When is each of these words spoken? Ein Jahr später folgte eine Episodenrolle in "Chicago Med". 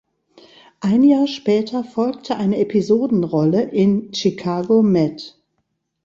Ein 0.79 1.03
Jahr 1.03 1.27
später 1.27 1.83
folgte 1.83 2.35
eine 2.35 2.57
Episodenrolle 2.57 3.61
in 3.61 4.11
"Chicago 4.15 4.81
Med". 4.81 5.37